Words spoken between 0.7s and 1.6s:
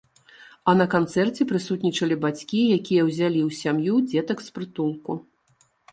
А на канцэрце